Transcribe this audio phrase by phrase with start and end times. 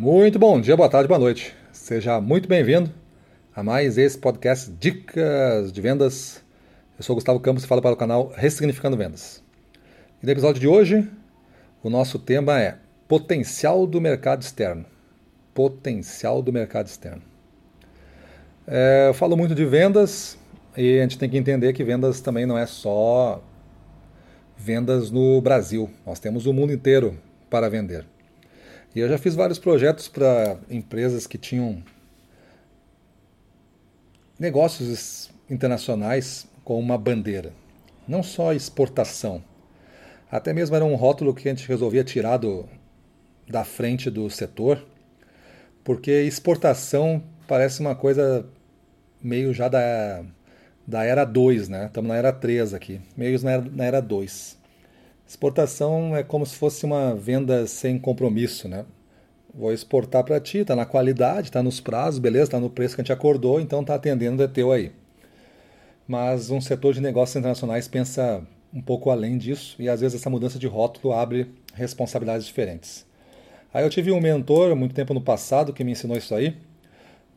[0.00, 1.52] Muito bom dia, boa tarde, boa noite.
[1.72, 2.88] Seja muito bem-vindo
[3.52, 6.40] a mais esse podcast Dicas de Vendas.
[6.96, 9.42] Eu sou Gustavo Campos e falo para o canal Ressignificando Vendas.
[10.22, 11.10] E no episódio de hoje,
[11.82, 12.76] o nosso tema é
[13.08, 14.84] Potencial do mercado externo.
[15.52, 17.22] Potencial do mercado externo.
[18.68, 20.38] É, eu falo muito de vendas
[20.76, 23.42] e a gente tem que entender que vendas também não é só
[24.56, 25.90] vendas no Brasil.
[26.06, 27.18] Nós temos o mundo inteiro
[27.50, 28.06] para vender.
[28.94, 31.82] E eu já fiz vários projetos para empresas que tinham
[34.38, 37.52] negócios internacionais com uma bandeira.
[38.06, 39.42] Não só exportação.
[40.30, 42.66] Até mesmo era um rótulo que a gente resolvia tirar do,
[43.48, 44.84] da frente do setor,
[45.82, 48.46] porque exportação parece uma coisa
[49.22, 50.22] meio já da,
[50.86, 51.86] da era 2, né?
[51.86, 54.57] Estamos na era 3 aqui, meio na era, na era 2.
[55.28, 58.86] Exportação é como se fosse uma venda sem compromisso, né?
[59.54, 63.02] Vou exportar para ti, tá na qualidade, tá nos prazos, beleza, tá no preço que
[63.02, 64.90] a gente acordou, então tá atendendo, é teu aí.
[66.06, 70.30] Mas um setor de negócios internacionais pensa um pouco além disso e às vezes essa
[70.30, 73.04] mudança de rótulo abre responsabilidades diferentes.
[73.72, 76.56] Aí eu tive um mentor muito tempo no passado que me ensinou isso aí.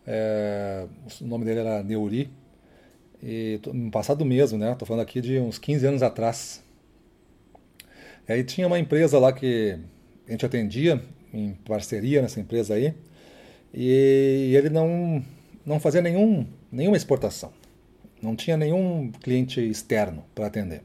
[0.07, 0.85] É,
[1.19, 2.31] o nome dele era Neuri.
[3.21, 4.75] E no passado mesmo, né?
[4.79, 6.63] Tô falando aqui de uns 15 anos atrás.
[8.27, 9.77] Aí tinha uma empresa lá que
[10.27, 11.01] a gente atendia
[11.33, 12.93] em parceria nessa empresa aí,
[13.73, 15.23] e ele não,
[15.65, 17.51] não fazia nenhum, nenhuma exportação.
[18.21, 20.83] Não tinha nenhum cliente externo para atender.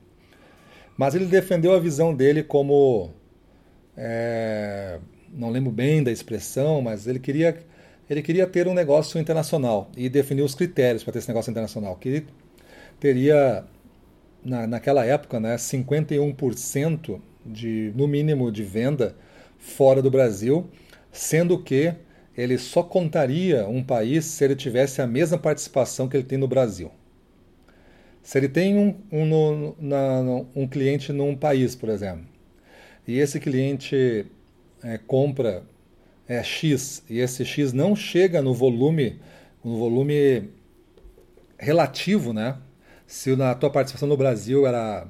[0.96, 3.10] Mas ele defendeu a visão dele como.
[3.96, 4.98] É,
[5.32, 7.58] não lembro bem da expressão, mas ele queria,
[8.08, 11.96] ele queria ter um negócio internacional e definiu os critérios para ter esse negócio internacional.
[11.96, 12.24] Que
[12.98, 13.64] teria
[14.44, 19.16] na, naquela época, né, 51% de, no mínimo de venda
[19.58, 20.68] fora do Brasil,
[21.10, 21.94] sendo que
[22.36, 26.46] ele só contaria um país se ele tivesse a mesma participação que ele tem no
[26.46, 26.90] Brasil.
[28.22, 30.20] Se ele tem um, um, na,
[30.54, 32.26] um cliente num país, por exemplo,
[33.06, 34.26] e esse cliente
[34.82, 35.62] é, compra
[36.28, 39.20] é, X e esse X não chega no volume,
[39.64, 40.50] no volume
[41.56, 42.58] relativo, né?
[43.06, 45.06] Se na tua participação no Brasil era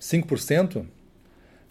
[0.00, 0.86] 5%,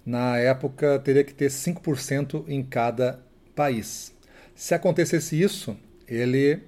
[0.06, 3.20] na época teria que ter 5% em cada
[3.56, 4.14] país.
[4.56, 5.76] Se acontecesse isso,
[6.08, 6.62] ele,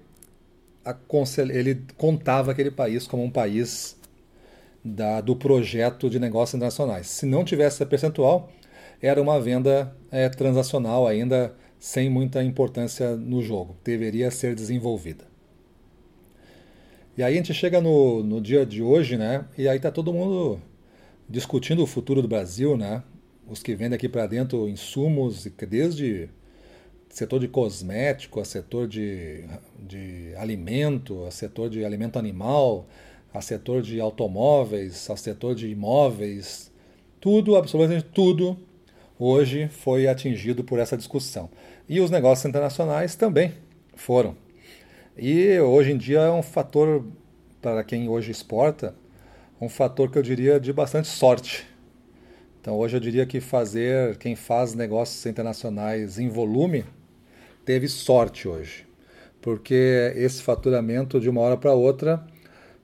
[1.54, 3.98] ele contava aquele país como um país
[4.84, 7.08] da, do projeto de negócios internacionais.
[7.08, 8.52] Se não tivesse essa percentual,
[9.02, 13.76] era uma venda é, transacional ainda sem muita importância no jogo.
[13.84, 15.35] Deveria ser desenvolvida.
[17.18, 19.46] E aí a gente chega no, no dia de hoje, né?
[19.58, 20.60] E aí tá todo mundo
[21.30, 23.04] discutindo o futuro do Brasil, né?
[23.48, 26.30] Os que vendem aqui para dentro insumos, desde
[27.10, 29.46] setor de cosmético, a setor de,
[29.80, 32.86] de alimento, a setor de alimento animal,
[33.34, 36.70] a setor de automóveis, a setor de imóveis,
[37.22, 38.58] tudo, absolutamente tudo,
[39.18, 41.50] hoje foi atingido por essa discussão.
[41.88, 43.54] E os negócios internacionais também
[43.96, 44.36] foram.
[45.18, 47.06] E hoje em dia é um fator,
[47.62, 48.94] para quem hoje exporta,
[49.62, 51.66] um fator que eu diria de bastante sorte.
[52.60, 56.84] Então hoje eu diria que fazer, quem faz negócios internacionais em volume,
[57.64, 58.86] teve sorte hoje.
[59.42, 62.28] Porque esse faturamento de uma hora para outra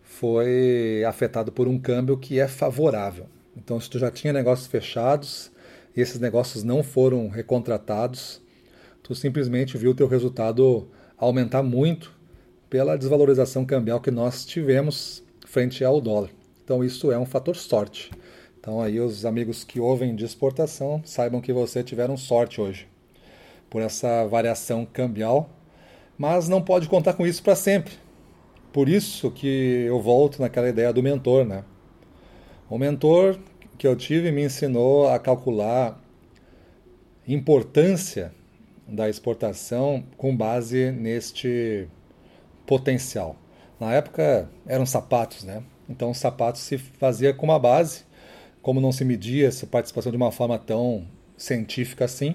[0.01, 3.25] foi afetado por um câmbio que é favorável.
[3.57, 5.51] Então se tu já tinha negócios fechados
[5.93, 8.41] e esses negócios não foram recontratados,
[9.03, 10.87] tu simplesmente viu o teu resultado
[11.17, 12.20] aumentar muito
[12.71, 16.29] pela desvalorização cambial que nós tivemos frente ao dólar.
[16.63, 18.09] Então isso é um fator sorte.
[18.57, 22.87] Então aí os amigos que ouvem de exportação saibam que você tiveram sorte hoje
[23.69, 25.49] por essa variação cambial,
[26.17, 27.93] mas não pode contar com isso para sempre.
[28.71, 31.65] Por isso que eu volto naquela ideia do mentor, né?
[32.69, 33.37] O mentor
[33.77, 36.01] que eu tive me ensinou a calcular
[37.27, 38.33] importância
[38.87, 41.89] da exportação com base neste
[42.71, 43.35] potencial.
[43.77, 45.61] Na época eram sapatos, né?
[45.89, 48.03] Então, os sapatos se fazia com uma base,
[48.61, 52.33] como não se media essa participação de uma forma tão científica assim,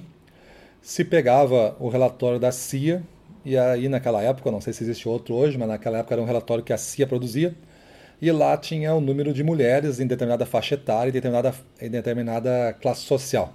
[0.82, 3.02] se pegava o relatório da CIA,
[3.46, 6.26] e aí naquela época, não sei se existe outro hoje, mas naquela época era um
[6.26, 7.54] relatório que a CIA produzia,
[8.20, 12.74] e lá tinha o número de mulheres em determinada faixa etária, em determinada, em determinada
[12.74, 13.54] classe social.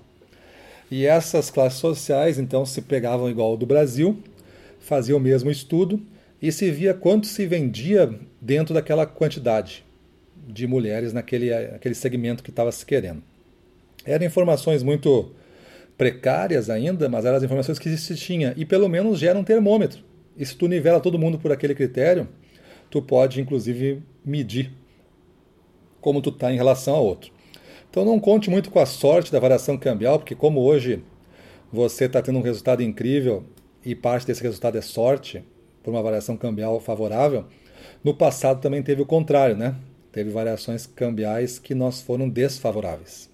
[0.90, 4.18] E essas classes sociais, então, se pegavam igual ao do Brasil,
[4.80, 6.02] faziam o mesmo estudo,
[6.42, 9.86] e se via quanto se vendia dentro daquela quantidade
[10.48, 13.22] de mulheres naquele, naquele segmento que estava se querendo.
[14.04, 15.32] Eram informações muito
[15.98, 18.54] precárias ainda, mas eram as informações que se tinha.
[18.58, 20.04] E pelo menos gera um termômetro.
[20.36, 22.28] E se tu nivela todo mundo por aquele critério,
[22.90, 24.72] tu pode inclusive medir
[26.00, 27.32] como tu está em relação a outro.
[27.90, 31.04] Então não conte muito com a sorte da variação cambial, porque como hoje
[31.72, 33.44] você está tendo um resultado incrível
[33.86, 35.44] e parte desse resultado é sorte,
[35.84, 37.46] por uma variação cambial favorável,
[38.04, 39.76] no passado também teve o contrário, né?
[40.12, 43.30] Teve variações cambiais que nós foram desfavoráveis.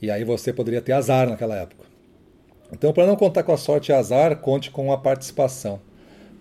[0.00, 1.84] E aí você poderia ter azar naquela época.
[2.72, 5.80] Então, para não contar com a sorte e azar, conte com a participação.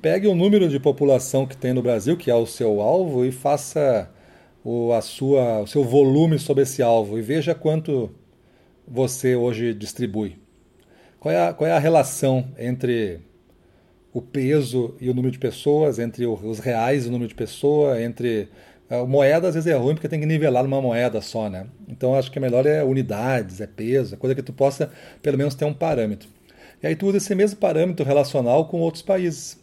[0.01, 3.31] Pegue o número de população que tem no Brasil, que é o seu alvo, e
[3.31, 4.09] faça
[4.63, 8.11] o, a sua, o seu volume sobre esse alvo e veja quanto
[8.87, 10.37] você hoje distribui.
[11.19, 13.19] Qual é a, qual é a relação entre
[14.13, 17.99] o peso e o número de pessoas, entre os reais e o número de pessoas,
[18.01, 18.49] entre
[18.89, 21.67] a moeda às vezes é ruim porque tem que nivelar numa moeda só, né?
[21.87, 24.91] Então acho que é melhor é unidades, é peso, é coisa que tu possa
[25.21, 26.27] pelo menos ter um parâmetro.
[26.81, 29.59] E aí tu usa esse mesmo parâmetro relacional com outros países.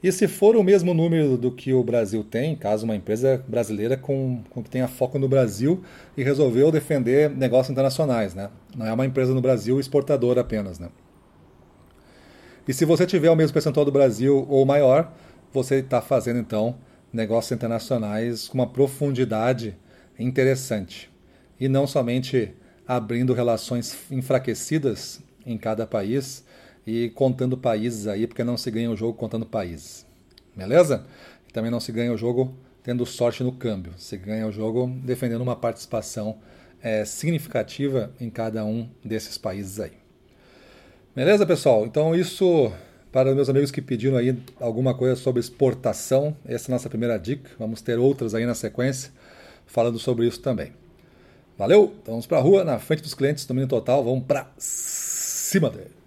[0.00, 3.96] E se for o mesmo número do que o Brasil tem, caso uma empresa brasileira
[3.96, 5.82] com, com que tenha foco no Brasil
[6.16, 8.48] e resolveu defender negócios internacionais, né?
[8.76, 10.88] Não é uma empresa no Brasil exportadora apenas, né?
[12.68, 15.10] E se você tiver o mesmo percentual do Brasil ou maior,
[15.50, 16.76] você está fazendo então
[17.10, 19.74] negócios internacionais com uma profundidade
[20.18, 21.10] interessante.
[21.58, 22.54] E não somente
[22.86, 26.44] abrindo relações enfraquecidas em cada país
[26.86, 30.06] e contando países aí, porque não se ganha o jogo contando países.
[30.54, 31.06] Beleza?
[31.48, 33.94] E também não se ganha o jogo tendo sorte no câmbio.
[33.96, 36.36] Se ganha o jogo defendendo uma participação
[36.82, 40.07] é, significativa em cada um desses países aí.
[41.18, 41.84] Beleza, pessoal?
[41.84, 42.70] Então isso
[43.10, 47.18] para meus amigos que pediram aí alguma coisa sobre exportação, essa é a nossa primeira
[47.18, 47.50] dica.
[47.58, 49.10] Vamos ter outras aí na sequência
[49.66, 50.72] falando sobre isso também.
[51.58, 51.92] Valeu?
[52.00, 55.97] Então vamos para a rua, na frente dos clientes, domínio total, vamos para cima dele.